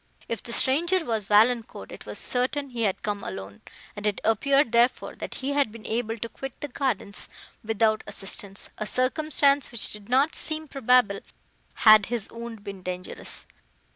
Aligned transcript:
If 0.27 0.41
the 0.41 0.51
stranger 0.51 1.05
was 1.05 1.27
Valancourt, 1.27 1.91
it 1.91 2.07
was 2.07 2.17
certain 2.17 2.71
he 2.71 2.81
had 2.81 3.03
come 3.03 3.23
alone, 3.23 3.61
and 3.95 4.07
it 4.07 4.19
appeared, 4.23 4.71
therefore, 4.71 5.13
that 5.17 5.35
he 5.35 5.51
had 5.51 5.71
been 5.71 5.85
able 5.85 6.17
to 6.17 6.27
quit 6.27 6.59
the 6.59 6.69
gardens, 6.69 7.29
without 7.63 8.03
assistance; 8.07 8.71
a 8.79 8.87
circumstance 8.87 9.71
which 9.71 9.91
did 9.93 10.09
not 10.09 10.33
seem 10.33 10.67
probable, 10.67 11.19
had 11.85 12.07
his 12.07 12.31
wound 12.31 12.63
been 12.63 12.81
dangerous. 12.81 13.45